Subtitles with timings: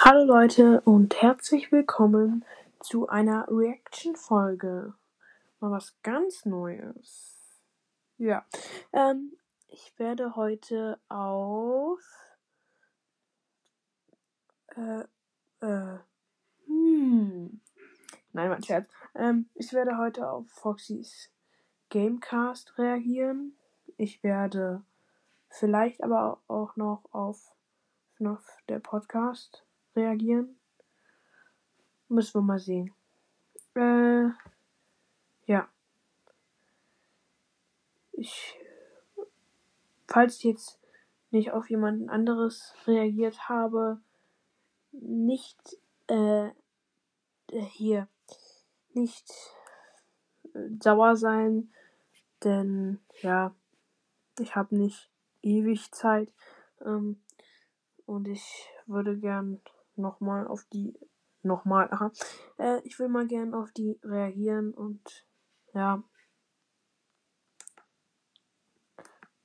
[0.00, 2.44] Hallo Leute und herzlich willkommen
[2.78, 4.94] zu einer Reaction-Folge.
[5.58, 7.60] Mal was ganz Neues.
[8.16, 8.46] Ja,
[8.92, 11.98] ähm, ich werde heute auf,
[14.76, 15.00] äh,
[15.66, 15.98] äh,
[16.66, 17.60] hm,
[18.32, 18.88] nein, mein Scherz.
[19.16, 21.32] Ähm, ich werde heute auf Foxys
[21.90, 23.58] Gamecast reagieren.
[23.96, 24.84] Ich werde
[25.48, 27.52] vielleicht aber auch noch auf
[28.14, 29.64] FNAF der Podcast
[29.98, 30.56] reagieren.
[32.08, 32.94] Müssen wir mal sehen.
[33.74, 34.28] Äh,
[35.46, 35.68] ja.
[38.12, 38.56] Ich,
[40.06, 40.80] falls ich jetzt
[41.30, 44.00] nicht auf jemanden anderes reagiert habe,
[44.92, 46.48] nicht, äh,
[47.50, 48.08] hier,
[48.94, 49.30] nicht
[50.54, 51.70] äh, sauer sein,
[52.42, 53.54] denn, ja,
[54.38, 55.10] ich habe nicht
[55.42, 56.32] ewig Zeit,
[56.84, 57.20] ähm,
[58.08, 59.60] und ich würde gern
[59.98, 60.98] nochmal auf die,
[61.42, 62.10] nochmal, aha,
[62.58, 65.26] äh, ich will mal gern auf die reagieren und
[65.74, 66.02] ja,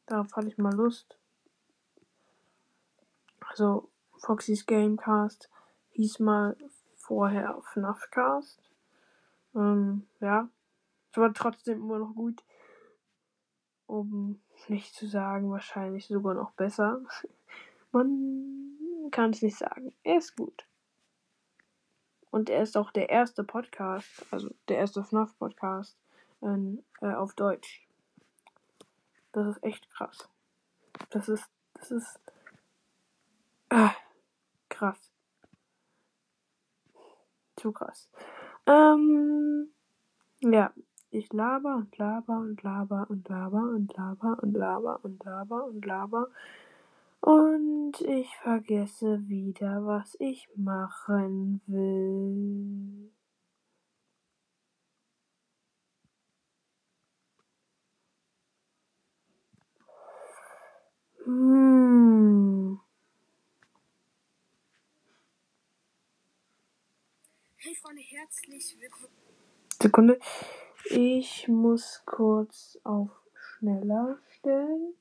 [0.05, 1.17] darauf hatte ich mal Lust.
[3.49, 5.49] Also, Foxys Gamecast
[5.91, 6.55] hieß mal
[6.95, 8.59] vorher FNAFcast.
[9.55, 10.49] Ähm, ja,
[11.11, 12.43] es war trotzdem immer noch gut.
[13.85, 17.01] Um nicht zu sagen, wahrscheinlich sogar noch besser.
[17.91, 18.72] Man
[19.11, 19.93] kann es nicht sagen.
[20.03, 20.65] Er ist gut.
[22.31, 25.95] Und er ist auch der erste Podcast, also der erste FNAF-Podcast
[26.41, 27.87] äh, auf Deutsch.
[29.31, 30.29] Das ist echt krass.
[31.09, 32.19] Das ist, das ist
[33.69, 33.93] ah,
[34.69, 35.11] krass.
[37.55, 38.09] Zu krass.
[38.65, 39.71] Ähm,
[40.41, 40.73] ja,
[41.11, 45.85] ich laber und laber und laber und laber und laber und laber und laber und
[45.85, 46.27] laber.
[46.27, 46.33] Und
[48.01, 53.11] ich vergesse wieder, was ich machen will.
[61.25, 62.79] Hm.
[67.55, 69.07] Hey Freunde, herzlich willkommen.
[69.81, 70.19] Sekunde.
[70.89, 74.95] Ich muss kurz auf schneller stellen.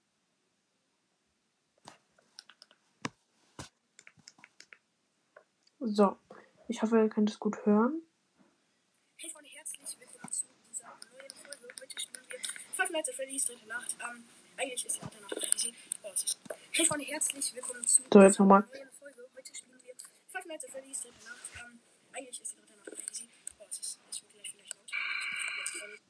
[5.84, 6.16] So.
[6.69, 8.03] Ich hoffe, ihr könnt es gut hören.
[9.16, 11.75] Hey Freunde, herzlich willkommen zu dieser neuen Folge.
[11.81, 12.38] Heute spielen wir
[12.75, 13.97] Five Nights at Freddy's dritte Nacht.
[14.00, 14.25] Ähm,
[14.56, 15.32] eigentlich ist die dritte Nacht.
[16.03, 16.38] Oh, ist-
[16.72, 18.60] Hey Freunde, herzlich willkommen zu So, jetzt dieser nochmal.
[18.72, 19.28] neuen Folge.
[19.37, 19.94] Heute spielen wir
[20.28, 21.50] Five Nights at Freddy's dritte Nacht.
[21.60, 21.81] Ähm,
[22.12, 23.28] eigentlich ist die dritte Nacht easy.
[23.59, 26.00] Oh, es ist, es wird gleich vielleicht laut.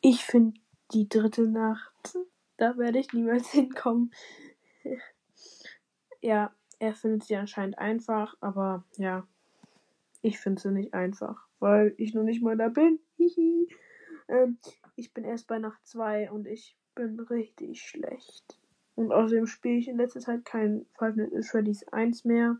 [0.00, 0.60] Ich finde
[0.92, 2.16] die dritte Nacht,
[2.56, 4.14] da werde ich niemals hinkommen.
[6.20, 9.26] ja, er findet sie anscheinend einfach, aber ja,
[10.22, 12.98] ich finde sie nicht einfach, weil ich noch nicht mal da bin.
[13.16, 13.68] Hihi.
[14.28, 14.58] ähm,
[14.96, 18.58] ich bin erst bei Nacht 2 und ich bin richtig schlecht.
[18.96, 22.58] Und außerdem spiele ich in letzter Zeit kein Five Nights at Freddy's 1 mehr.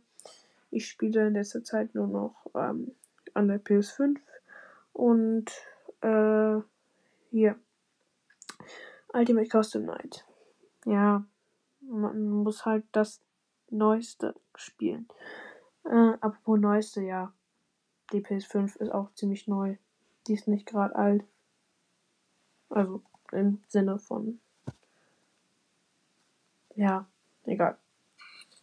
[0.71, 2.95] Ich spiele in letzter Zeit nur noch ähm,
[3.35, 4.19] an der PS5
[4.93, 5.51] und
[6.03, 6.61] äh,
[7.31, 7.59] hier.
[9.13, 10.25] Ultimate Custom Night.
[10.85, 11.25] Ja,
[11.81, 13.21] man muss halt das
[13.71, 15.09] Neueste spielen.
[15.85, 17.33] Äh, apropos Neueste, ja.
[18.13, 19.77] Die PS5 ist auch ziemlich neu.
[20.27, 21.25] Die ist nicht gerade alt.
[22.69, 24.41] Also im Sinne von.
[26.75, 27.07] Ja,
[27.45, 27.79] egal.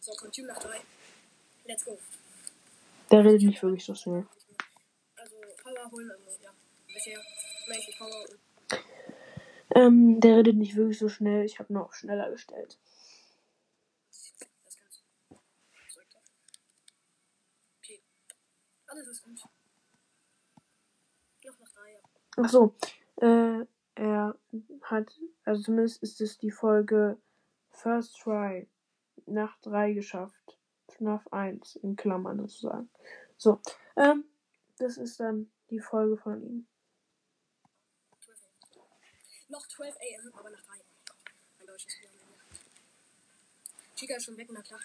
[0.00, 0.80] So, Kostüm nach drei.
[1.64, 1.98] Let's go.
[3.10, 4.26] Der redet nicht wirklich so schnell.
[5.16, 6.50] Also, Power holen, also, ja.
[6.86, 7.18] Bisher
[7.68, 8.38] mäßig Power und
[9.74, 11.44] Ähm, der redet nicht wirklich so schnell.
[11.44, 12.78] Ich habe noch schneller gestellt.
[14.64, 15.00] das Ganze.
[15.88, 16.18] Zeug da.
[17.78, 18.00] Okay.
[18.88, 19.44] Alles ist gut.
[21.44, 22.00] Noch nach drei, ja.
[22.36, 22.74] Ach so,
[23.16, 24.38] äh, er
[24.82, 27.18] hat, also zumindest ist es die Folge
[27.70, 28.68] First Try
[29.26, 30.58] nach 3 geschafft.
[30.88, 32.90] FNAF 1 in Klammern sozusagen.
[33.36, 33.60] So,
[33.96, 34.24] ähm,
[34.78, 36.66] das ist dann die Folge von ihm.
[38.20, 38.82] 12 AM.
[39.48, 40.74] Noch 12 AM, aber nach 3.
[41.58, 42.34] Mein Deutsch ist wieder am Ende.
[43.94, 44.80] Chica ist schon weg, na klar.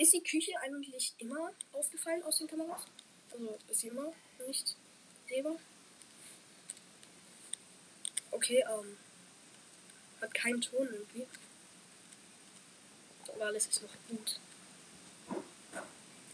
[0.00, 2.84] Ist die Küche eigentlich immer aufgefallen aus den Kameras?
[3.30, 4.10] Also ist sie immer
[4.46, 4.74] nicht
[5.28, 5.56] sehbar?
[8.30, 8.96] Okay, ähm.
[10.22, 11.26] Hat keinen Ton irgendwie.
[13.28, 14.40] Aber alles ist noch gut.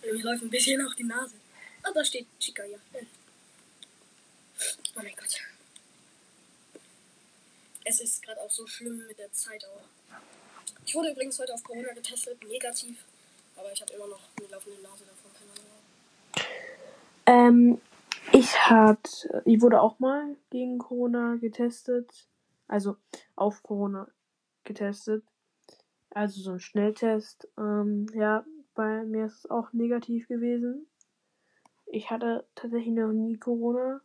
[0.02, 1.34] Mir läuft ein bisschen auf die Nase.
[1.82, 2.78] Ah, da steht Chica, ja.
[4.94, 5.40] Oh mein Gott.
[7.82, 9.88] Es ist gerade auch so schlimm mit der Zeit auch.
[10.84, 12.96] Ich wurde übrigens heute auf Corona getestet, negativ.
[13.56, 15.50] Aber ich habe immer noch eine laufende Nase davon, keine
[17.26, 17.80] Ähm, Ahnung.
[18.32, 22.28] ich hat, ich wurde auch mal gegen Corona getestet.
[22.68, 22.96] Also
[23.36, 24.08] auf Corona
[24.64, 25.24] getestet.
[26.10, 27.48] Also so ein Schnelltest.
[27.56, 28.44] Ähm, ja,
[28.74, 30.86] bei mir ist es auch negativ gewesen.
[31.86, 34.00] Ich hatte tatsächlich noch nie Corona.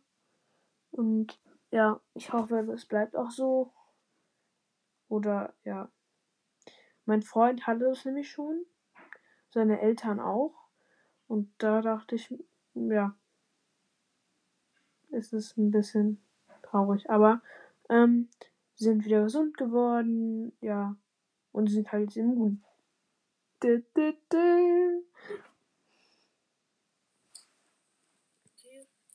[0.92, 1.40] Und
[1.70, 3.72] ja, ich hoffe, es bleibt auch so.
[5.08, 5.90] Oder ja.
[7.04, 8.64] Mein Freund hatte es nämlich schon.
[9.52, 10.54] Seine Eltern auch.
[11.28, 12.34] Und da dachte ich,
[12.74, 13.14] ja,
[15.10, 16.22] ist es ein bisschen
[16.62, 17.08] traurig.
[17.10, 17.42] Aber
[17.88, 18.28] ähm,
[18.74, 20.96] sie sind wieder gesund geworden, ja.
[21.52, 22.64] Und sind halt jetzt immun.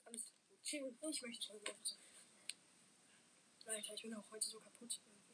[0.06, 0.64] Alles gut.
[0.64, 0.96] Chill.
[1.10, 1.96] Ich möchte schon wieder so.
[3.66, 5.02] Alter, ich bin auch heute so kaputt.
[5.04, 5.28] irgendwie.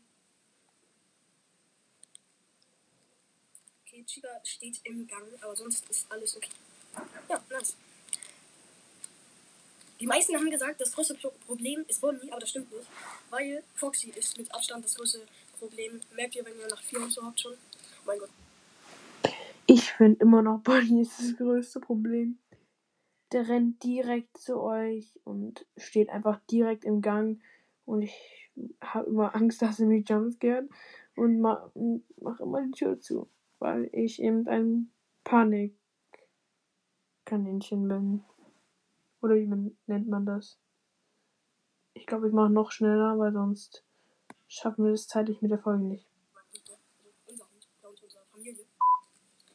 [3.94, 6.50] Okay, Chica steht im Gang, aber sonst ist alles okay.
[7.30, 7.76] Ja, nice.
[10.00, 12.88] Die meisten haben gesagt, das größte Pro Problem ist Bonnie, aber das stimmt nicht.
[13.30, 15.22] Weil Foxy ist mit Abstand das größte
[15.60, 16.02] Problem.
[16.16, 17.54] Merkt ihr, wenn ihr nach vier und so habt schon?
[17.54, 18.32] Oh mein Gott.
[19.68, 22.40] Ich finde immer noch, Bonnie ist das größte Problem.
[23.32, 27.40] Der rennt direkt zu euch und steht einfach direkt im Gang.
[27.86, 28.50] Und ich
[28.82, 30.68] habe immer Angst, dass er mich jumpscared
[31.16, 31.72] und mache
[32.20, 33.30] mach immer die Tür zu.
[33.64, 34.92] Weil ich eben ein
[35.24, 35.78] Panikkaninchen
[37.88, 38.26] bin.
[39.22, 40.60] Oder wie nennt man das?
[41.94, 43.86] Ich glaube, ich mache noch schneller, weil sonst
[44.50, 46.06] schaffen wir das zeitlich mit der Folge nicht.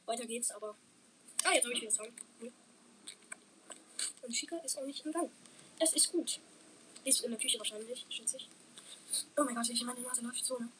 [0.07, 0.75] Weiter geht's, aber.
[1.45, 1.93] Ah, jetzt habe ich wieder.
[2.41, 2.51] Cool.
[4.23, 5.31] Und Chica ist auch nicht im Gang.
[5.79, 6.41] Das ist gut.
[7.05, 8.49] Die ist in der Küche wahrscheinlich, schätze ich.
[9.37, 10.71] Oh mein Gott, ich meine Nase läuft so, ne?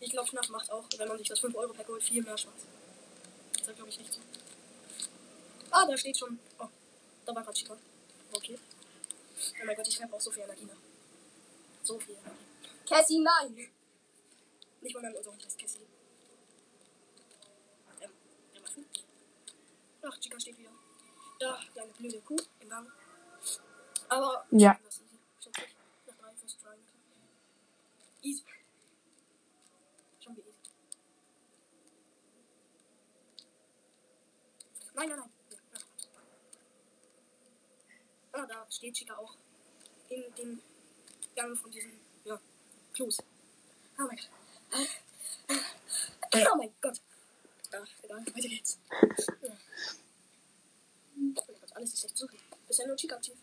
[0.00, 2.66] Ich glaube, FNAF macht auch, wenn man sich das 5-Euro-Pack holt, viel mehr Spaß.
[3.64, 4.20] Das glaube ich nicht so.
[5.70, 6.38] Ah, da steht schon.
[6.58, 6.68] Oh,
[7.24, 7.76] da war gerade Chica.
[8.32, 8.58] Okay.
[8.58, 10.64] Oh mein Gott, ich habe auch so viel Energie.
[10.64, 10.76] Ne?
[11.82, 12.86] So viel Energie.
[12.88, 13.70] Cassie, nein!
[14.80, 15.86] Nicht mal unser Hund heißt Cassie.
[18.00, 18.10] Ähm,
[18.62, 18.86] was denn?
[20.02, 20.70] Ach, Chica steht wieder.
[21.40, 22.90] Da, kleine blöde Kuh im Gang.
[24.08, 24.46] Aber.
[24.50, 24.78] Ja.
[24.84, 25.18] Das ist easy.
[26.06, 26.76] Nach drei First Try.
[28.22, 28.44] Easy.
[30.26, 30.52] Schon easy.
[34.94, 35.30] Nein, nein, nein.
[38.34, 39.36] Ja, da steht Chica auch.
[40.08, 40.60] In dem
[41.36, 41.92] Gang von diesen,
[42.24, 42.40] ja,
[42.92, 43.22] Klos.
[43.98, 44.30] Oh mein Gott.
[46.34, 47.00] Oh mein Gott.
[47.72, 48.78] Ach, egal, weiter geht's.
[49.42, 49.52] Ja.
[49.52, 49.54] Oh
[51.14, 52.36] mein Gott, alles ist echt super.
[52.66, 53.36] Bisher nur Chica aktiv.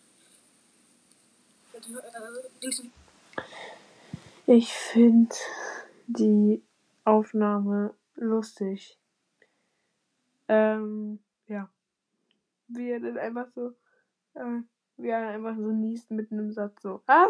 [1.74, 2.91] Die, äh.
[4.45, 5.35] Ich finde
[6.07, 6.62] die
[7.04, 8.98] Aufnahme lustig.
[10.48, 11.70] Ähm, ja.
[12.68, 13.76] Wie er dann einfach so,
[14.34, 14.62] äh,
[14.98, 17.02] wie er einfach so niest mitten im Satz so.
[17.08, 17.28] Ah.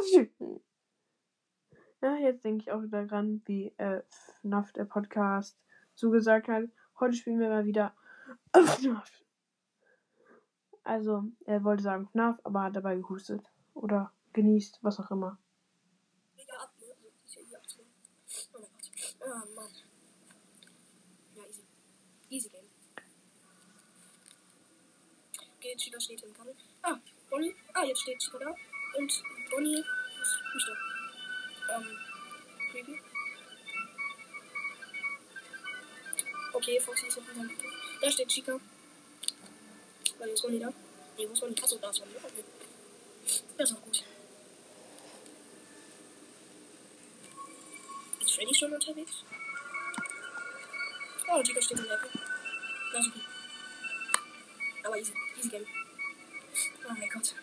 [2.02, 4.02] Ja, jetzt denke ich auch wieder dran, wie äh,
[4.42, 5.58] FNAF, der Podcast,
[5.96, 6.66] so gesagt hat,
[7.00, 7.94] heute spielen wir mal wieder
[8.54, 9.24] FNAF.
[10.84, 13.50] Also, er wollte sagen FNAF, aber hat dabei gehustet.
[13.74, 15.38] Oder genießt, was auch immer.
[16.36, 16.88] Mega ab, ne?
[16.88, 17.94] Also, ist ja hier abzunehmen.
[18.54, 19.13] Oh mein Gott.
[19.26, 19.72] Oh Mann.
[21.36, 21.64] Ja, easy.
[22.30, 22.70] Easy Game.
[25.58, 26.50] Okay, Chica steht im Gang.
[26.82, 27.00] Ah,
[27.30, 27.56] Bonnie.
[27.74, 28.54] Ah, jetzt steht Chica da.
[28.98, 31.78] Und Bonnie ist nicht da.
[31.78, 31.98] Ähm,
[32.72, 33.00] creepy.
[36.54, 37.68] Okay, Foxy ist in seinem Auto.
[38.02, 38.60] Da steht Chica.
[40.20, 40.74] Weil ist Bonnie da?
[41.18, 41.56] Nee, wo ist Bonnie?
[41.62, 42.16] Achso, da ist Bonnie.
[42.18, 42.44] Okay.
[43.58, 44.04] Das ist auch gut.
[48.34, 49.24] Ist Freddy schon unterwegs?
[51.30, 52.10] Oh, Chica steht in der Ecke.
[52.92, 53.20] Na super.
[54.86, 55.14] Aber easy.
[55.38, 55.68] Easy Game.
[56.84, 57.36] Oh mein Gott.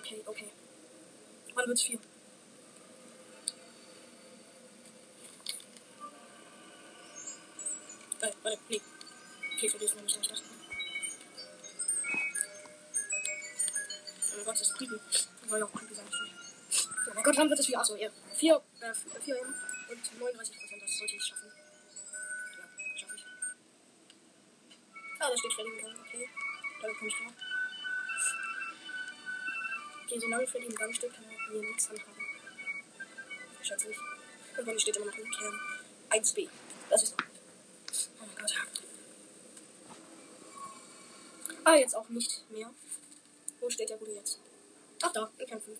[0.00, 0.50] Okay, okay.
[1.54, 2.00] Wann wird's vier?
[8.20, 8.80] Äh, warte, nee.
[9.54, 10.44] Okay, für das noch nicht anschließen.
[14.32, 14.96] Oh mein Gott, das ist creepy.
[15.08, 16.47] Das soll creepy sein.
[17.16, 17.78] Oh Gott, wann wird es vier?
[17.78, 18.10] Achso, ja.
[18.34, 19.54] Vier, äh, vier M
[19.90, 20.82] und 39 Prozent.
[20.82, 21.52] Das sollte ich schaffen.
[22.56, 23.24] Ja, schaffe ich.
[25.20, 25.96] Ah, da steht Freddy Gang.
[26.00, 26.28] Okay.
[26.82, 27.32] Damit komme ich klar.
[30.04, 32.12] Okay, solange Freddy im Gang steht, kann er mir nichts anhaben.
[33.62, 33.98] Schätze ich.
[34.58, 35.60] Und Bonnie steht immer noch im Kern.
[36.10, 36.48] 1b.
[36.90, 37.26] Das ist gut.
[38.20, 38.54] Oh mein Gott.
[41.64, 42.72] Ah, jetzt auch nicht mehr.
[43.60, 44.38] Wo steht der Gute jetzt?
[45.02, 45.76] Ach, da, im Kämpfen.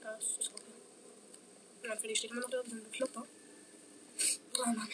[0.00, 0.61] Das ist okay.
[1.82, 3.24] Freddy steht immer noch da, ein Bekloppter.
[4.58, 4.88] Oh Mann.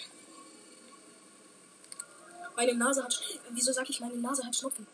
[2.57, 3.13] Meine Nase hat.
[3.13, 4.87] Sch- Wieso sag ich, meine Nase hat Schnupfen?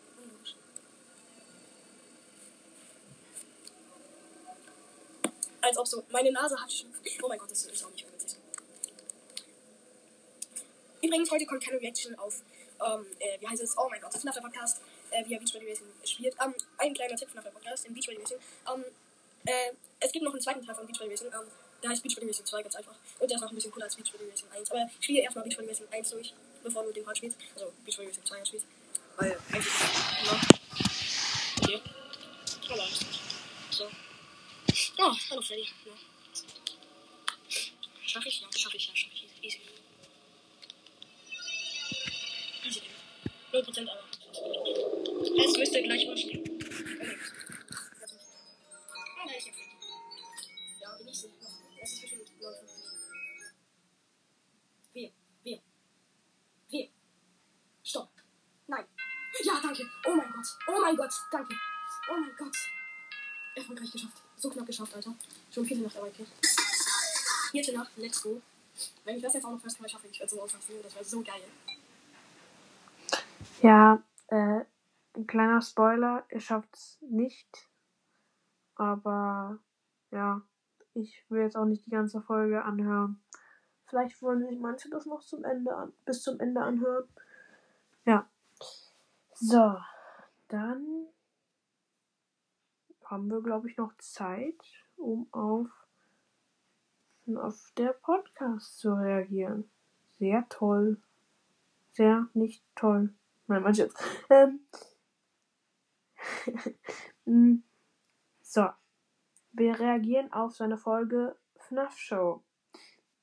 [5.61, 7.01] Als ob so, meine Nase hat Schnupfen.
[7.23, 8.37] Oh mein Gott, das ist auch nicht witzig.
[11.01, 12.41] Übrigens, heute kommt keine Reaction auf,
[12.85, 13.77] ähm, äh, wie heißt es?
[13.77, 16.35] Oh mein Gott, FNAF der Podcast, äh, wie er Beach Body Racing spielt.
[16.43, 18.37] Ähm, ein kleiner Tipp FNAF der Podcast, in Beach Body Racing.
[18.73, 18.83] Ähm,
[19.45, 21.47] äh, es gibt noch einen zweiten Teil von Beach Body Racing, ähm,
[21.81, 22.95] der heißt Beach Body Racing 2, ganz einfach.
[23.19, 24.71] Und der ist noch ein bisschen cooler als Beach Body Racing 1.
[24.71, 27.37] Aber spiele erstmal Beach Body Racing 1 durch, bevor du den Part spielst.
[27.53, 28.65] Also Beach Body Racing 2 spielst.
[29.17, 30.41] Weil eigentlich ist ja.
[31.61, 31.81] Okay.
[32.69, 32.87] Aber.
[33.71, 33.89] So.
[34.97, 35.67] Oh, hallo Freddy.
[35.85, 35.93] Ja.
[38.05, 38.41] Schaff ich?
[38.41, 39.25] Ja, schaff ich, ja, schaff ich.
[39.43, 39.59] Easy.
[42.65, 43.69] Easy, Digga.
[43.71, 44.03] 0% aber.
[45.45, 46.54] Es müsste gleich mal stehen.
[60.67, 61.13] Oh mein Gott.
[61.31, 61.53] Danke.
[62.09, 62.55] Oh mein Gott.
[63.55, 64.21] Erfolgreich geschafft.
[64.35, 65.13] So knapp geschafft, Alter.
[65.51, 66.25] Schon vierte Nacht dabei, okay.
[67.51, 68.41] Vierte Nacht, let's go.
[69.05, 70.75] Wenn ich das jetzt auch noch fast mal schaffe, ich werde so ausrasten.
[70.83, 71.41] Das wäre so geil.
[73.61, 74.61] Ja, äh,
[75.15, 77.69] ein kleiner Spoiler, ihr schafft's nicht.
[78.75, 79.59] Aber
[80.11, 80.41] ja,
[80.93, 83.23] ich will jetzt auch nicht die ganze Folge anhören.
[83.87, 87.07] Vielleicht wollen sich manche das noch zum Ende an, bis zum Ende anhören.
[88.05, 88.27] Ja.
[89.33, 89.77] So,
[90.47, 91.07] dann
[93.03, 94.59] haben wir, glaube ich, noch Zeit,
[94.97, 95.67] um auf,
[97.35, 99.69] auf der Podcast zu reagieren.
[100.17, 101.01] Sehr toll.
[101.93, 103.13] Sehr nicht toll.
[103.47, 104.03] Nein, manche jetzt.
[104.29, 104.59] Ähm.
[107.27, 107.63] Mm,
[108.43, 108.69] so.
[109.51, 112.43] Wir reagieren auf seine Folge FNAF Show.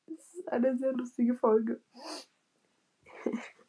[0.07, 1.81] Das ist eine sehr lustige Folge.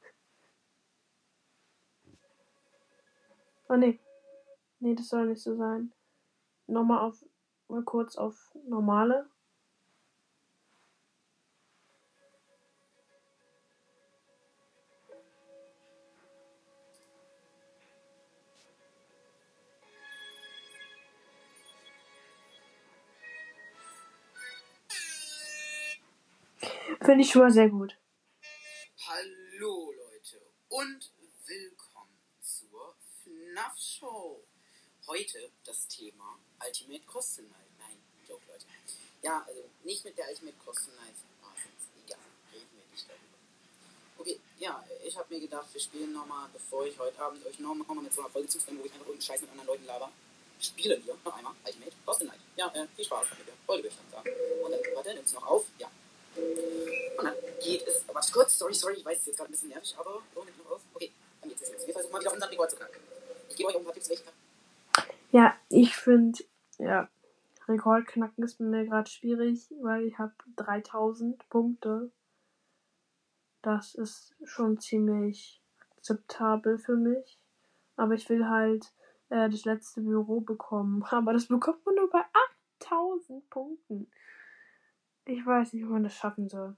[3.74, 4.00] oh nee.
[4.80, 5.92] Nee, das soll nicht so sein.
[6.68, 7.26] Nochmal auf,
[7.68, 9.28] mal kurz auf normale.
[27.02, 27.98] Finde ich schon mal sehr gut.
[29.08, 31.13] Hallo Leute und
[33.54, 34.42] FNAF Show.
[35.06, 37.70] Heute das Thema Ultimate Custom Night.
[37.78, 38.66] Nein, Joke Leute.
[39.22, 41.14] Ja, also nicht mit der Ultimate Custom Night.
[41.44, 41.54] Ah,
[42.04, 42.18] egal,
[42.52, 43.38] reden wir nicht darüber.
[44.18, 47.78] Okay, ja, ich habe mir gedacht, wir spielen nochmal, bevor ich heute Abend euch nochmal
[47.78, 49.86] noch mal mit so einer Folge zuspammen, wo ich einfach irgendeinen Scheiß mit anderen Leuten
[49.86, 50.12] laber.
[50.60, 52.40] Spielen wir noch einmal Ultimate Custom Night.
[52.56, 53.54] Ja, äh, viel Spaß damit.
[53.68, 54.30] Heute würde ich sagen.
[54.64, 55.66] Und dann, warte, nimmt's noch auf?
[55.78, 55.92] Ja.
[56.36, 58.04] Und dann geht es.
[58.08, 60.24] Warte kurz, sorry, sorry, ich weiß, es ist jetzt gerade ein bisschen nervig, aber.
[60.34, 60.82] Oh, nimmt noch auf.
[60.96, 61.86] Okay, dann geht's jetzt.
[61.86, 63.13] Wir versuchen mal wieder unseren Rekord zu knacken.
[65.32, 66.40] Ja, ich finde,
[66.78, 67.10] ja,
[67.68, 72.12] Rekordknacken ist mir gerade schwierig, weil ich habe 3000 Punkte.
[73.62, 77.40] Das ist schon ziemlich akzeptabel für mich.
[77.96, 78.94] Aber ich will halt
[79.30, 81.04] äh, das letzte Büro bekommen.
[81.10, 82.24] Aber das bekommt man nur bei
[82.80, 84.12] 8000 Punkten.
[85.26, 86.76] Ich weiß nicht, wie man das schaffen soll.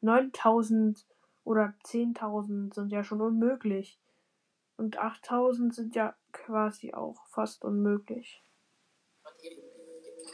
[0.00, 1.06] 9000
[1.44, 4.00] oder 10.000 sind ja schon unmöglich.
[4.76, 8.42] Und 8000 sind ja quasi auch fast unmöglich.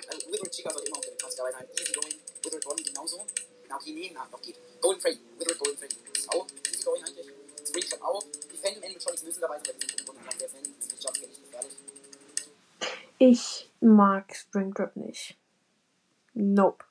[0.08, 1.68] Also, Wither Chica sollte immer auf der Taste dabei sein.
[1.78, 2.14] Easy going.
[2.42, 3.24] Wither Bonnie genauso.
[3.68, 4.58] Na, okay, nee, na, noch geht.
[4.80, 5.20] Golden Freddy.
[5.38, 5.96] Wither Golden Freddy.
[6.12, 6.46] Ist auch
[6.86, 7.26] eigentlich.
[7.64, 8.22] Screenshot auch.
[8.52, 11.34] Die Phantom Animatronics müssen dabei sein, weil die sind im Grunde genommen die Screenshots finde
[11.34, 11.76] ich gefährlich.
[13.18, 15.38] Ich mag Springtrap nicht.
[16.34, 16.84] Nope.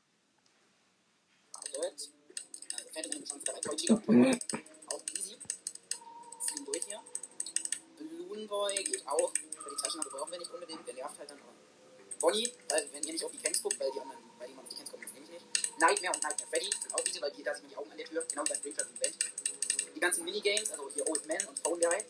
[1.53, 1.81] Also,
[2.93, 3.60] Phantom Animatronics dabei.
[3.60, 4.39] Toy Chica und Toy Bonnie.
[4.88, 5.38] Auch easy.
[6.39, 7.01] Ziehen durch hier.
[7.98, 9.34] Balloon Boy geht auch.
[9.63, 10.88] Weil die Taschenlampe brauchen wir nicht unbedingt.
[10.88, 12.20] Der nervt halt dann auch.
[12.20, 14.63] Bonnie, weil wenn ihr nicht auf die Cams guckt, weil die anderen, weil die man
[14.63, 15.79] auf die Cams guckt, das nehme ich nicht.
[15.79, 17.98] Nightmare und Nightmare Freddy sind auch easy, weil die, da sieht man die Augen an
[17.98, 19.17] der Tür, genau wie bei Springtrap im Event.
[19.96, 22.05] Die ganzen Minigames, also hier Old Man und Phone Guy,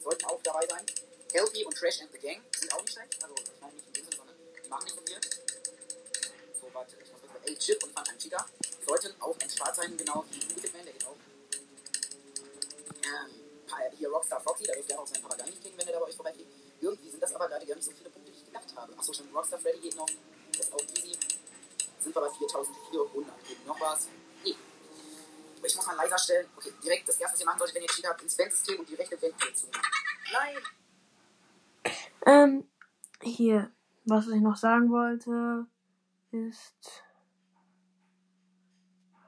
[0.00, 0.84] sollten auch dabei sein.
[1.32, 3.24] Healthy und Trash and the Gang sind auch nicht schlecht.
[3.24, 5.20] Also ich meine nicht in dem Sinne, sondern die machen nicht so viel.
[6.60, 7.48] So, warte, ich muss kurz.
[7.48, 8.46] El Chip und Funtime Chica
[8.86, 11.16] sollten auch ein Start sein, genau wie Music Man, der geht auch.
[13.04, 13.44] Ähm,
[13.96, 16.06] hier Rockstar Foxy, da dürft ihr auch seinen Papagei nicht kriegen, wenn er da bei
[16.06, 16.50] euch vorbeifliegt.
[16.80, 18.92] Irgendwie sind das aber gerade gar nicht so viele Punkte, die ich gedacht habe.
[18.96, 20.06] Achso, schon Rockstar Freddy geht noch.
[20.52, 21.18] Das ist auch easy.
[22.00, 23.44] Sind wir bei 4400.
[23.48, 24.08] Geht noch was?
[24.44, 24.56] Nee.
[25.62, 26.48] Ich muss mal leiser stellen.
[26.56, 28.88] Okay, direkt das erste, was ihr machen solltet, wenn ihr Cheater habt, ins Fansystem und
[28.88, 29.66] die rechte Vent-Tür zu.
[30.32, 30.56] Nein!
[32.26, 32.68] Ähm,
[33.22, 33.70] hier.
[34.06, 35.66] Was ich noch sagen wollte,
[36.30, 37.02] ist.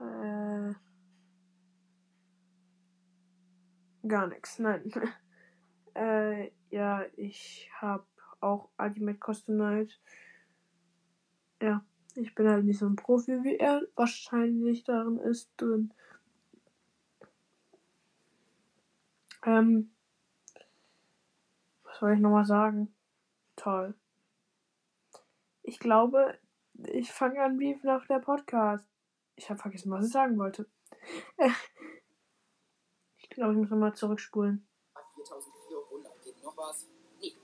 [0.01, 0.75] Äh.
[4.07, 4.93] Gar nichts, nein.
[5.97, 8.05] äh, ja, ich habe
[8.41, 9.99] auch Ultimate Custom Night.
[11.61, 11.85] Ja,
[12.15, 15.93] ich bin halt nicht so ein Profi wie er wahrscheinlich darin ist drin.
[19.45, 19.91] Ähm,
[21.85, 22.95] was soll ich nochmal sagen?
[23.57, 23.95] Toll.
[25.63, 26.39] Ich glaube,
[26.75, 28.87] ich fange an wie nach der Podcast.
[29.37, 30.69] Ich habe vergessen, was ich sagen wollte.
[33.19, 34.67] ich glaube, ich muss nochmal zurückspulen.
[35.25, 35.56] 4400.
[36.57, 36.87] Was?
[37.21, 37.37] Nee.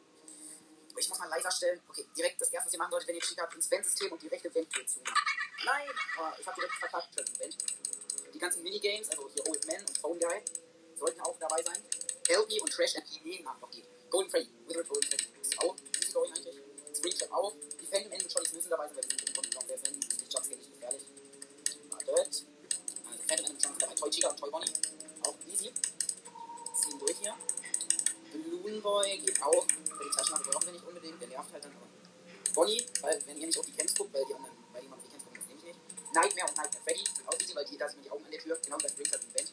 [0.96, 1.80] Ich muss mal leiser stellen.
[1.88, 4.22] Okay, direkt das erste, was ihr machen solltet, wenn ihr Cheat habt, ins Vent-System und
[4.22, 5.00] die rechte Venttür zu.
[5.64, 5.88] Nein!
[6.18, 7.14] Oh, ich habe direkt verkackt.
[8.34, 10.42] Die ganzen Minigames, also hier Old Man und Phone Guy,
[10.98, 11.82] sollten auch dabei sein.
[12.28, 13.84] LP und Trash and die haben noch die.
[14.10, 15.26] Golden Freddy, Withered Golden Freddy.
[15.40, 16.60] Ist auch easy going eigentlich.
[16.94, 17.52] Screenshot auch.
[17.80, 19.78] Die Phantom End und Johnny's müssen dabei sein, weil die sind im Grunde genommen sehr
[19.78, 20.00] selten.
[20.00, 21.02] Die Jumpscare nicht gefährlich.
[21.90, 22.46] Wartet.
[23.08, 23.94] Also Phantom End und Johnny's dabei.
[23.94, 24.72] Toy Chica und Toy Bonnie.
[25.24, 25.72] Auch easy.
[26.74, 27.34] Ziehen durch hier.
[28.62, 29.66] Balloon Boy geht auch.
[29.66, 31.20] Für die Taschenlampe brauchen wir nicht unbedingt.
[31.20, 31.86] Der nervt halt dann aber.
[32.54, 35.08] Bonnie, weil wenn ihr nicht auf die Camps guckt, weil die anderen, weil jemand auf
[35.08, 35.80] die Camps guckt, das nehme ich nicht.
[36.14, 38.40] Nightmare und Nightmare Freddy sind auch easy, weil die, da sind die Augen an der
[38.40, 38.58] Tür.
[38.62, 39.52] Genau wie bei Springfield im Event.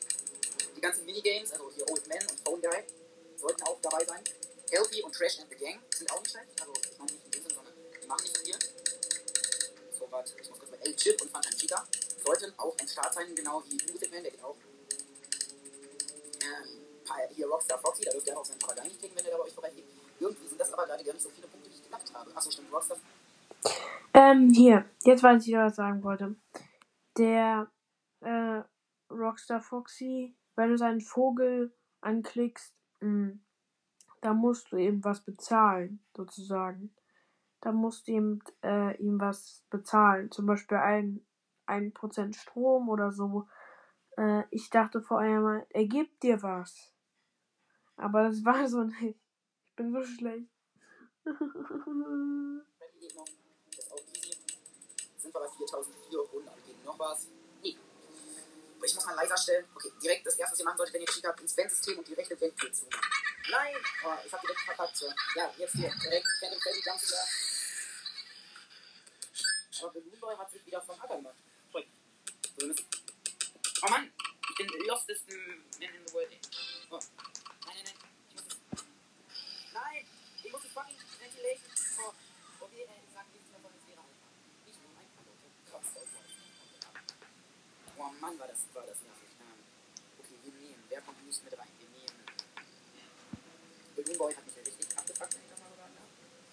[0.76, 2.84] Die ganzen Minigames, also hier Old Man und Phone Guy,
[3.38, 4.24] sollten auch dabei sein.
[4.70, 6.62] Healthy und Trash and the Gang sind auch nicht schlecht.
[6.62, 8.60] Also, ich meine nicht in dem Sinne, sondern die machen nicht so viel.
[9.98, 11.88] So, warte, ich muss kurz bei El Chip und Phantom Cheetah
[12.24, 14.56] sollten auch ein Start sein, genau wie Music Man, der geht auch.
[17.32, 19.54] Hier Rockstar Foxy, da dürft ihr auch seinen Papagei nicht wenn der da bei euch
[19.54, 19.86] vorbeigeht.
[20.20, 22.36] Irgendwie sind das aber gerade gar nicht so viele Punkte, die ich gemacht habe.
[22.36, 22.98] Achso, stimmt, Rockstar.
[24.14, 26.36] Ähm, hier, jetzt weiß ich, was ich sagen wollte.
[27.18, 27.72] Der,
[28.22, 28.62] äh,
[29.10, 33.40] Rockstar Foxy, wenn du seinen Vogel anklickst, mh,
[34.22, 36.94] da musst du eben was bezahlen, sozusagen.
[37.62, 40.32] Da musst du ihm, äh, ihm was bezahlen.
[40.32, 41.26] Zum Beispiel ein,
[41.66, 43.48] ein Prozent Strom oder so.
[44.18, 46.94] Äh, ich dachte vorher mal, er gibt dir was.
[48.00, 49.20] Aber das war so nicht.
[49.66, 50.48] Ich bin so schlecht.
[51.26, 51.40] Sind
[55.34, 56.66] wir bei 4400.
[56.66, 57.28] Geht noch was?
[57.62, 57.78] Nee.
[58.78, 59.66] Aber ich muss mal leiser stellen.
[59.76, 62.08] Okay, direkt das erste, was ihr machen solltet, wenn ihr Cheat habt, ins Vent-System und
[62.08, 62.86] die rechte Venttür zu.
[63.52, 63.76] Nein!
[64.06, 64.96] Oh, ich hab direkt verkackt.
[64.96, 65.08] So.
[65.36, 65.92] Ja, jetzt hier.
[66.04, 67.28] Direkt Phantom Freddy Jumpscare.
[69.82, 71.36] Aber Balloon Boy hat sich wieder vom Acker gemacht.
[72.62, 72.86] Müssen-
[73.82, 74.12] Oh Mann!
[74.50, 75.40] Ich bin lostest Man
[75.80, 76.30] in the World.
[76.92, 77.00] Oh.
[88.00, 89.28] Oh Mann, war das, war das nervig.
[90.20, 90.84] Okay, wir nehmen.
[90.88, 91.68] Wer kommt nicht mit rein?
[91.80, 92.16] Wir nehmen.
[93.96, 95.92] Balloon Boy hat mich richtig abgefuckt, wenn ich das so darf.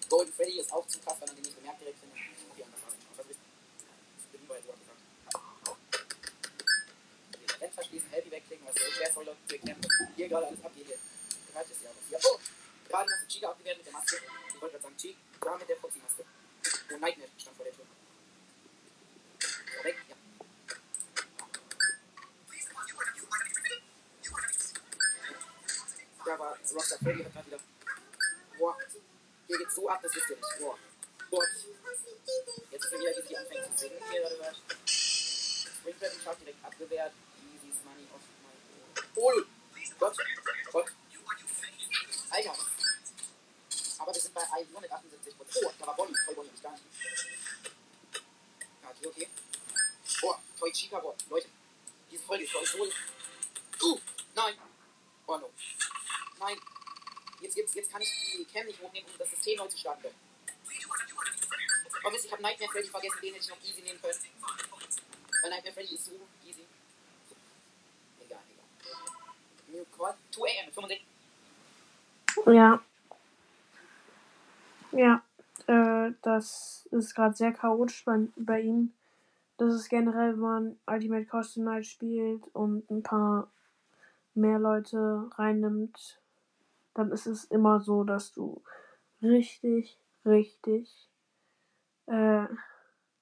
[0.09, 2.19] Golden Freddy ist auch zu krass, weil man den nicht bemerkt direkt findet.
[2.51, 2.95] Okay, und das war's.
[3.15, 3.39] Was ist
[4.31, 5.01] Balloon Boy hat so abgefuckt.
[7.31, 8.99] Okay, Rent verschließen, Helpy wegklicken, was soll ich?
[8.99, 10.99] Wer soll Leute erklären, was hier gerade alles abgeht hier?
[11.47, 12.11] Bereit ist ja was.
[12.11, 12.39] Ja, oh!
[12.89, 14.17] Gerade hast du Chica abgewehrt mit der Maske.
[14.17, 16.25] Ich wollte gerade sagen, Chica, mit der Foxy-Maske.
[16.91, 17.85] Oh, Nightmare stand vor der Tür.
[19.39, 20.15] So, weg, ja.
[26.25, 27.59] Da war Rockstar Freddy hat gerade wieder.
[28.59, 28.77] Boah,
[29.47, 30.59] hier geht's so ab, das wisst ihr nicht.
[30.59, 31.43] Boah.
[32.71, 34.03] Jetzt ist er wieder, wie sie anfängt zu singen.
[34.11, 34.55] Hier gerade hört.
[34.85, 37.13] Springtrap und Schaft direkt abgewehrt.
[37.55, 39.03] Easy's Money off my.
[39.15, 39.41] Oh!
[39.99, 40.17] Gott.
[40.73, 40.85] Gott.
[42.29, 42.55] Alter.
[43.99, 45.65] Aber wir sind bei 178 Prozent.
[45.65, 46.13] Oh, da war Bonnie.
[46.25, 46.83] Toy Bonnie ich gar nicht.
[48.83, 49.29] Ja, okay, okay.
[50.23, 51.15] Oh, Toy Chica, boah.
[51.29, 51.47] Leute.
[52.11, 52.83] Diese Folge ist euch so.
[53.87, 53.99] Uh,
[54.35, 54.57] nein.
[55.25, 55.49] Oh no.
[56.39, 56.57] Nein.
[57.39, 60.07] Jetzt, jetzt, jetzt kann ich die Cam nicht hochnehmen, um das System neu zu starten.
[62.03, 64.13] Oh Mist, ich habe Nightmare Freddy vergessen, den hätte ich noch easy nehmen können.
[65.41, 66.11] Weil Nightmare Freddy ist so
[66.45, 66.65] easy.
[68.25, 68.95] Egal, egal.
[69.67, 71.05] New Quad 2 AM, 65.
[72.47, 72.81] Ja.
[74.91, 75.23] Ja.
[75.67, 78.93] Äh, das ist gerade sehr chaotisch bei, bei ihm.
[79.57, 83.51] Das ist generell, wenn man Ultimate Custom Night spielt und ein paar
[84.33, 86.19] mehr Leute reinnimmt,
[86.97, 88.63] dann ist es immer so, dass du
[89.21, 91.11] richtig, richtig
[92.07, 92.47] äh,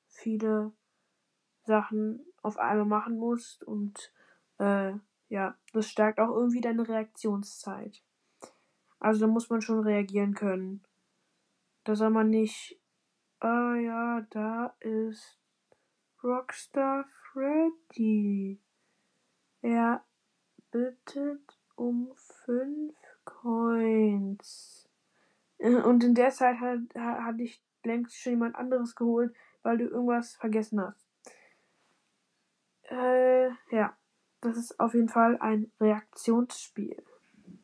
[0.08, 0.72] viele
[1.66, 4.14] Sachen auf einmal machen musst und
[4.60, 4.94] äh,
[5.28, 8.02] ja, das stärkt auch irgendwie deine Reaktionszeit.
[9.00, 10.82] Also da muss man schon reagieren können.
[11.84, 12.80] Da soll man nicht,
[13.42, 15.38] ah ja, da ist
[16.24, 18.62] Rockstar Freddy.
[19.62, 20.02] Er
[20.72, 24.88] bittet um fünf Coins.
[25.58, 29.86] Äh, Und in der Zeit hat, hat, dich längst schon jemand anderes geholt, weil du
[29.86, 31.06] irgendwas vergessen hast.
[32.84, 33.98] Äh, ja.
[34.42, 37.04] Das ist auf jeden Fall ein Reaktionsspiel.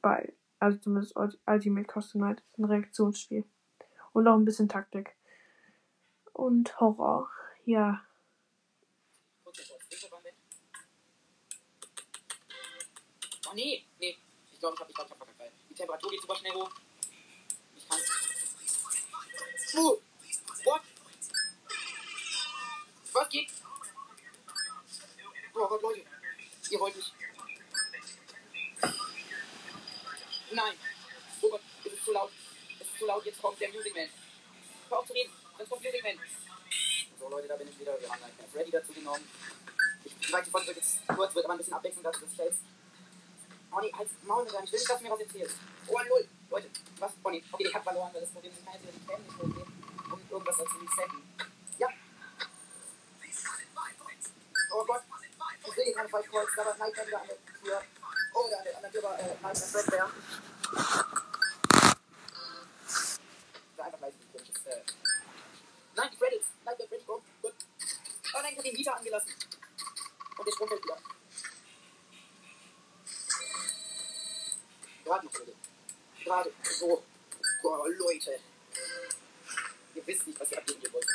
[0.01, 3.45] bei, also zumindest Ultimate Custom Night ist ein Reaktionsspiel.
[4.13, 5.15] Und auch ein bisschen Taktik.
[6.33, 7.29] Und Horror,
[7.65, 8.01] ja.
[13.47, 14.17] Oh nee, nee.
[14.51, 15.30] Ich glaube, ich habe ich glaub, ich hab
[15.81, 16.69] Temperatur geht super schnell hoch.
[17.75, 17.99] Ich kann.
[19.73, 19.97] Uh,
[20.63, 20.81] what?
[23.13, 23.49] Was geht?
[25.55, 26.01] Oh Gott, Leute.
[26.69, 27.13] Ihr wollt mich.
[30.51, 30.77] Nein.
[31.41, 32.31] Oh Gott, es ist zu laut.
[32.79, 33.25] Es ist zu laut.
[33.25, 34.09] Jetzt kommt der Music Man.
[34.89, 35.33] Hör auf zu reden.
[35.57, 36.19] Jetzt kommt Music Man.
[37.19, 37.99] So, Leute, da bin ich wieder.
[37.99, 39.27] Wir haben gleich Freddy dazu genommen.
[40.03, 42.59] Ich weiß, die Folge wird jetzt kurz, wird aber ein bisschen abwechselnd, dass ich jetzt
[43.73, 45.55] Oh nee, halt Maul mit Ich will nicht, dass du mir was erzählst.
[45.87, 46.27] Oh, null.
[46.49, 47.11] Leute, was?
[47.23, 49.07] Oh nee, okay, ich hab verloren, weil das Problem ist, ich kann jetzt wieder die
[49.07, 49.67] Cam nicht
[50.11, 51.23] und irgendwas dazu resetten.
[51.77, 51.87] Ja.
[54.73, 55.01] Oh Gott.
[55.65, 57.81] Ich hier keine falsch kreuzen, aber Nike wieder an der Tür.
[58.33, 60.11] Oh, der an der, an der Tür war äh, Nike und Red Bear.
[63.77, 64.81] War einfach leise, wie komisches, äh.
[65.95, 66.47] Nein, die Credits.
[66.65, 67.23] Nike, der Credits, gut.
[67.41, 69.33] Oh nein, ich hab den Mieter angelassen.
[70.37, 70.97] Und der Strom fällt wieder.
[75.11, 75.53] Gerade noch, Leute.
[76.23, 77.03] Gerade so.
[77.63, 78.39] Oh, Leute.
[79.93, 81.05] Ihr wisst nicht, was ihr abgeben wollt.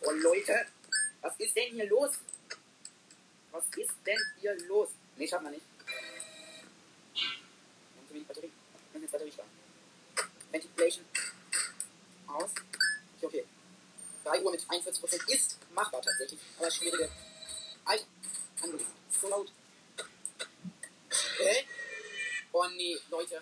[0.00, 0.66] Oh, Leute.
[1.20, 2.10] Was ist denn hier los?
[3.52, 4.88] Was ist denn hier los?
[5.16, 5.66] Nee, schaffen wir nicht.
[7.14, 7.22] Wir
[8.00, 8.50] haben zu wenig Batterie.
[8.50, 9.50] Wir müssen jetzt Batterie sparen.
[10.50, 11.04] Ventilation.
[12.26, 12.50] Aus.
[13.22, 13.57] Okay, okay.
[14.28, 17.08] 3 Uhr mit 41% ist machbar tatsächlich, aber schwierige.
[17.84, 18.04] Alter.
[19.20, 19.50] So laut.
[21.38, 21.64] Hä?
[22.52, 23.40] Oh nee, Leute.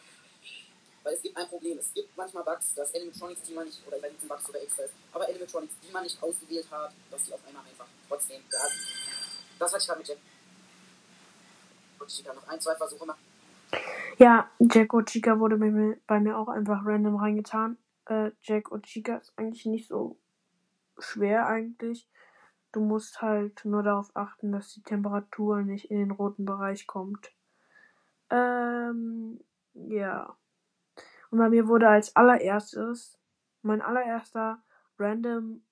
[1.02, 1.78] Weil es gibt ein Problem.
[1.78, 4.84] Es gibt manchmal Bugs, dass Animatronics, die man nicht, oder nicht, ob Bugs oder extra
[4.84, 8.68] ist, aber Animatronics, die man nicht ausgewählt hat, dass die auf einmal einfach trotzdem da
[8.68, 8.80] sind.
[9.58, 10.18] Das hatte ich gerade mit Jack.
[11.98, 13.20] Und ich noch ein, zwei Versuche machen.
[14.18, 17.76] Ja, Jack Chica wurde bei mir, bei mir auch einfach random reingetan.
[18.06, 20.18] Äh, Jack Chica ist eigentlich nicht so
[20.98, 22.08] schwer eigentlich.
[22.72, 27.32] Du musst halt nur darauf achten, dass die Temperatur nicht in den roten Bereich kommt.
[28.30, 29.40] Ähm,
[29.74, 30.36] ja.
[31.30, 33.18] Und bei mir wurde als allererstes,
[33.62, 34.62] mein allererster
[34.98, 35.62] random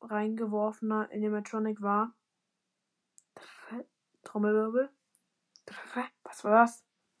[0.00, 2.14] reingeworfener Animatronic war
[4.26, 4.90] Trommelwirbel.
[6.24, 6.84] Was war das?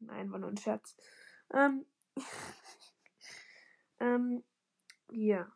[0.00, 0.96] Nein, war nur ein Scherz.
[1.52, 1.84] Ähm,
[4.00, 4.44] ähm,
[5.14, 5.50] hier.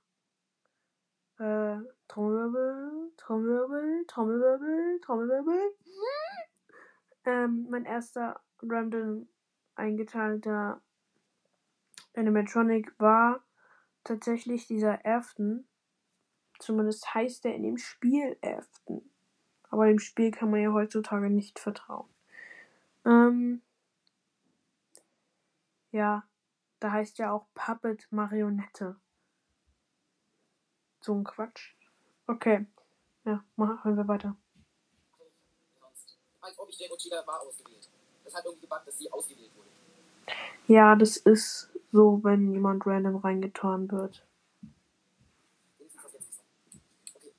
[1.39, 5.75] Äh, Trommelwirbel, Trommelwirbel, Trommelwirbel, Trommelwirbel.
[7.25, 9.29] Ähm, mein erster random
[9.75, 10.81] eingeteilter
[12.15, 13.45] Animatronic war
[14.05, 15.69] tatsächlich dieser Afton.
[16.59, 19.09] Zumindest heißt er in dem Spiel Afton.
[19.71, 22.09] Aber dem Spiel kann man ja heutzutage nicht vertrauen.
[23.05, 23.63] Ähm,
[25.93, 26.25] ja,
[26.81, 28.97] da heißt ja auch Puppet Marionette.
[31.01, 31.75] So ein Quatsch.
[32.27, 32.67] Okay.
[33.25, 34.37] Ja, machen wir weiter.
[35.81, 36.19] Sonst.
[36.41, 37.89] Als ob ich Jack Chica war ausgewählt.
[38.25, 39.69] Das hat irgendwie gebackt, dass sie ausgewählt wurde.
[40.67, 44.27] Ja, das ist so, wenn jemand random reingetan wird.
[47.15, 47.33] Okay.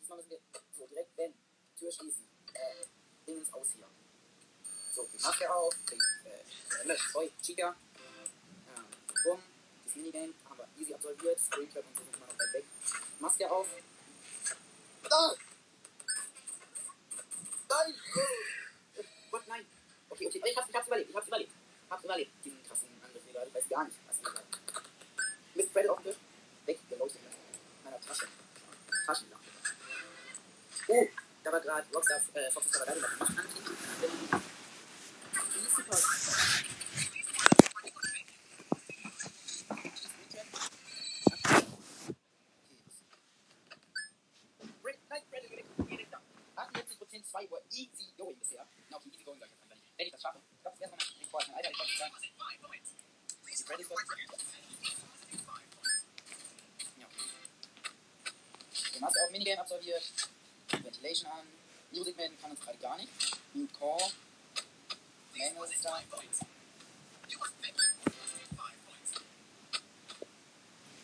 [0.00, 0.38] Diesmal müssen wir
[0.72, 1.34] so direkt, wenn,
[1.76, 2.24] Tür schließen.
[2.54, 2.86] Äh,
[3.26, 3.86] Dingens aus hier.
[4.92, 7.62] So, die Maske auf, den, äh, äh, sorry, Chica.
[7.66, 7.74] Ja,
[9.24, 9.40] bumm,
[9.84, 11.40] das Minigame haben wir easy absolviert.
[11.40, 12.04] Screenclub und so
[12.38, 12.64] weit weg.
[13.20, 13.66] Maske auf.
[15.10, 15.34] Ah!
[17.68, 17.94] Nein!
[18.96, 19.66] Oh Gott, nein!
[20.10, 21.52] Okay, okay, ich hab's, ich hab's überlebt, ich hab's überlebt.
[21.90, 23.48] Hab's überlebt, diesen krassen Angriff hier gerade.
[23.48, 24.46] Ich weiß gar nicht, was ich gerade.
[25.54, 26.20] Mist, Credit auf den Tisch.
[26.66, 28.26] Weggeleuchtet mit meiner Tasche.
[29.06, 29.46] Taschenlampe.
[30.88, 31.06] Oh,
[31.44, 33.38] da war gerade Rockstar, äh, Fox Star Diamond gemacht.
[33.38, 33.60] Anti.
[35.54, 35.96] Die ist super.
[47.70, 48.66] Easy going bisher.
[48.90, 49.92] Na, okay, easy going sag ich jetzt einfach nicht.
[49.96, 51.96] Wenn ich das schaffe, ich glaube, das erste Mal mein Rekord, mein Alter, ich wollte
[51.98, 52.12] sagen.
[53.46, 53.68] Die ist
[56.98, 57.08] Ja.
[58.98, 60.12] Du hast auch Minigame absolviert.
[60.70, 61.46] Ventilation an.
[61.92, 63.10] Music Man kann uns gerade gar nicht.
[63.54, 64.10] New Call.
[65.36, 66.00] Manual ist da.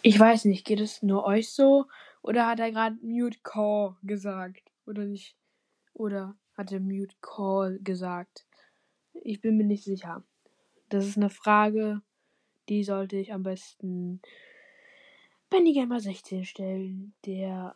[0.04, 1.86] Ich weiß nicht, geht es nur euch so?
[2.22, 4.72] Oder hat er gerade Mute Call gesagt?
[4.84, 5.36] Oder nicht?
[5.94, 8.46] Oder hat er Mute Call gesagt?
[9.14, 10.22] Ich bin mir nicht sicher.
[10.90, 12.02] Das ist eine Frage,
[12.68, 14.22] die sollte ich am besten
[15.50, 17.74] Benny Gamer 16 stellen, der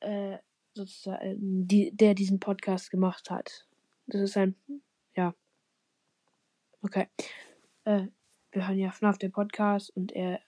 [0.00, 0.38] äh,
[0.72, 3.68] sozusagen, die, der diesen Podcast gemacht hat.
[4.06, 4.54] Das ist ein,
[5.14, 5.34] ja.
[6.80, 7.08] Okay.
[7.84, 8.06] Äh,
[8.52, 10.40] wir hören ja FNAF den Podcast und er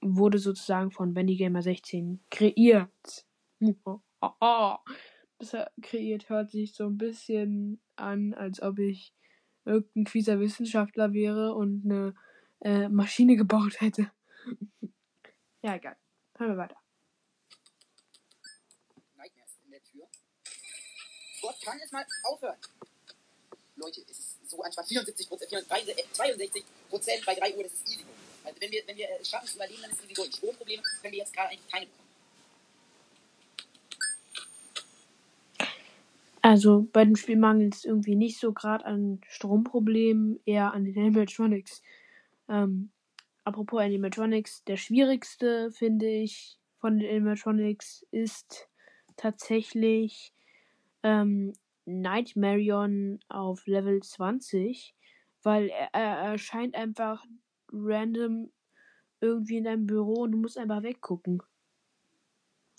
[0.00, 3.26] wurde sozusagen von Benny Gamer 16 kreiert.
[5.82, 9.14] Kreiert hört sich so ein bisschen an, als ob ich
[9.64, 12.14] irgendein fieser Wissenschaftler wäre und eine
[12.60, 14.10] äh, Maschine gebaut hätte.
[15.62, 15.96] ja, egal.
[16.36, 16.76] Hören wir weiter.
[19.64, 20.06] In der Tür.
[21.40, 22.58] Gott kann es mal aufhören.
[23.76, 24.88] Leute, es ist so anspannend.
[24.90, 25.50] 74 Prozent,
[26.12, 28.04] 62 Prozent bei 3 Uhr, das ist easy.
[28.44, 30.32] Also wenn wir, wenn wir es schaffen zu überleben, dann ist es easy.
[30.32, 32.03] Stromprobleme können wir jetzt gerade eigentlich keine bekommen.
[36.44, 40.98] Also bei dem Spiel mangelt es irgendwie nicht so gerade an Stromproblemen, eher an den
[40.98, 41.82] Animatronics.
[42.50, 42.90] Ähm,
[43.44, 48.68] apropos Animatronics, der schwierigste, finde ich, von den Animatronics ist
[49.16, 50.34] tatsächlich
[51.02, 51.54] ähm,
[51.86, 54.94] Nightmarion auf Level 20,
[55.42, 57.24] weil er, er erscheint einfach
[57.72, 58.50] random
[59.22, 61.42] irgendwie in deinem Büro und du musst einfach weggucken.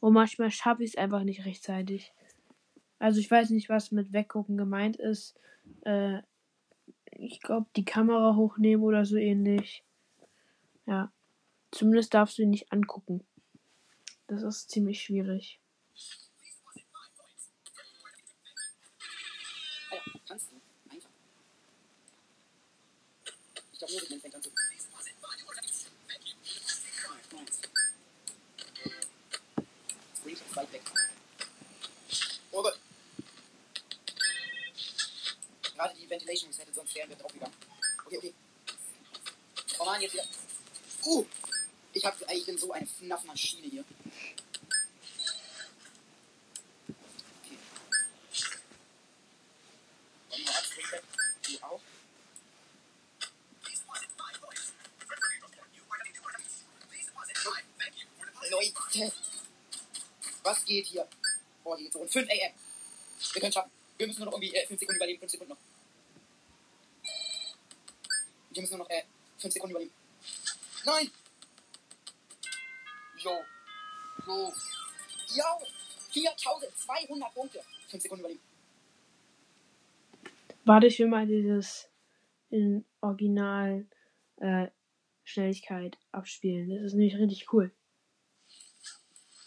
[0.01, 2.13] Und manchmal schaffe ich es einfach nicht rechtzeitig.
[2.99, 5.38] Also ich weiß nicht, was mit weggucken gemeint ist.
[5.81, 6.19] Äh,
[7.12, 9.84] ich glaube, die Kamera hochnehmen oder so ähnlich.
[10.86, 11.12] Ja.
[11.71, 13.25] Zumindest darfst du ihn nicht angucken.
[14.27, 15.60] Das ist ziemlich schwierig.
[23.71, 24.49] Ich glaube, nur Sigmund fängt an zu.
[24.49, 24.88] Nice.
[30.15, 30.81] Screenshot 2 weg.
[32.51, 32.79] Oh Gott.
[35.75, 37.56] Gerade die Ventilation Reset, sonst wären wir draufgegangen.
[38.06, 38.34] Okay, okay.
[39.80, 40.25] Oh Mann, jetzt wieder.
[41.04, 41.25] Uh!
[41.93, 43.86] Ich, hab, ich bin so eine FNAF-Maschine hier.
[58.49, 59.12] Leute!
[60.43, 61.08] Was geht hier?
[61.63, 61.99] Oh, hier geht's so.
[61.99, 62.54] Und 5 AM.
[63.34, 63.71] Wir können schaffen.
[63.97, 65.19] Wir müssen nur noch irgendwie äh, 5 Sekunden überleben.
[65.19, 65.75] 5 Sekunden noch.
[68.56, 69.04] Wir müssen nur noch äh,
[69.38, 69.94] 5 Sekunden überleben.
[70.86, 71.12] Nein!
[73.18, 73.44] Jo.
[74.26, 74.54] Jo.
[75.36, 75.65] Jo!
[76.13, 77.62] 4200 Punkte.
[77.89, 78.41] 5 Sekunden überleben.
[80.63, 81.89] Warte, ich will mal dieses
[82.50, 83.86] in Original
[84.38, 84.68] äh,
[85.26, 86.70] Schnelligkeit abspielen.
[86.70, 87.76] Das ist nämlich richtig cool.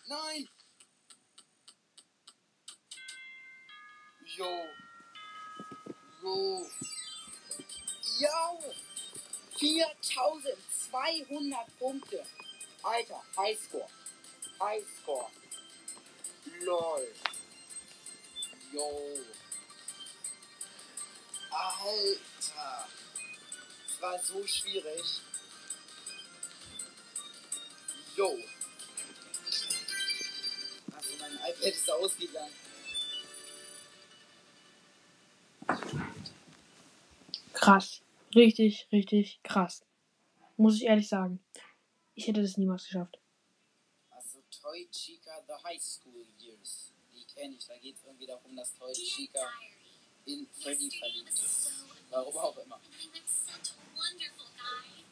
[0.06, 0.46] Nein!
[4.36, 4.66] Jo.
[6.22, 6.66] Jo.
[8.20, 8.87] Jo.
[9.58, 12.24] 4200 Punkte.
[12.82, 13.88] Alter, Highscore.
[14.60, 15.30] Highscore.
[16.60, 17.14] Lol.
[18.72, 19.18] Jo.
[21.50, 22.88] Alter.
[23.86, 25.20] Das war so schwierig.
[28.16, 28.38] Jo.
[30.94, 32.54] Also mein iPad ist ausgegangen.
[37.52, 38.00] Krass.
[38.34, 39.84] Richtig, richtig krass.
[40.56, 41.40] Muss ich ehrlich sagen.
[42.14, 43.18] Ich hätte das niemals geschafft.
[44.10, 46.92] Also Toy Chica The High School Years.
[47.14, 47.66] Die kenne ich.
[47.66, 49.48] Da geht es irgendwie darum, dass Toy Chica
[50.26, 51.70] in Freddy verliebt ist.
[52.10, 52.80] Warum auch immer.
[52.98, 55.04] He was such a wonderful guy.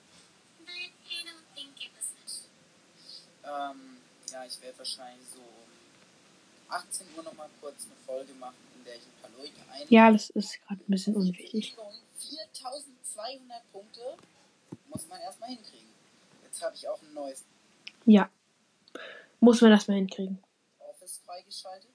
[0.59, 2.49] But I don't think it was much.
[3.45, 3.99] Ähm,
[4.33, 5.77] ja, ich werde wahrscheinlich so um
[6.69, 9.87] 18 Uhr nochmal kurz eine Folge machen, in der ich ein paar Leute ein.
[9.89, 11.77] Ja, das ist gerade ein bisschen unwichtig.
[12.17, 14.17] 4200 Punkte
[14.89, 15.89] muss man erstmal hinkriegen.
[16.43, 17.45] Jetzt habe ich auch ein neues
[18.05, 18.31] Ja.
[19.41, 20.43] Muss man das mal hinkriegen.
[20.79, 21.91] Office freigeschaltet.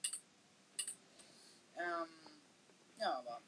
[1.76, 2.08] Ähm,
[2.98, 3.40] ja, aber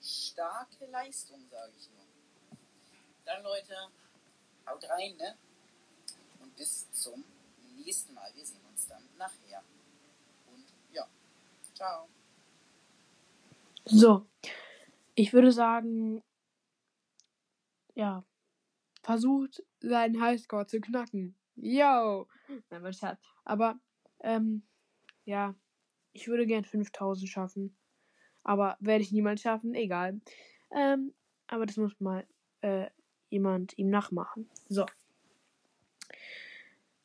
[0.00, 2.04] starke Leistung, sage ich nur.
[3.24, 3.74] Dann, Leute,
[4.66, 5.36] haut rein, ne?
[6.40, 7.24] Und bis zum
[7.76, 8.30] nächsten Mal.
[8.34, 9.62] Wir sehen uns dann nachher.
[10.46, 11.06] Und ja,
[11.74, 12.08] ciao.
[13.84, 14.26] So.
[15.14, 16.22] Ich würde sagen,
[17.94, 18.24] ja,
[19.02, 21.36] versucht seinen Highscore zu knacken.
[21.56, 22.26] Yo!
[22.70, 23.20] Nein, mein Scherz.
[23.44, 23.78] Aber,
[24.20, 24.62] ähm,
[25.24, 25.54] ja,
[26.12, 27.76] ich würde gern 5000 schaffen.
[28.42, 30.20] Aber werde ich niemals schaffen, egal.
[30.72, 31.14] Ähm,
[31.46, 32.26] aber das muss mal
[32.60, 32.90] äh,
[33.30, 34.50] jemand ihm nachmachen.
[34.68, 34.86] So.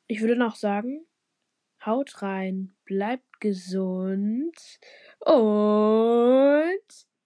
[0.07, 1.05] Ich würde noch sagen,
[1.85, 4.79] haut rein, bleibt gesund
[5.19, 7.08] und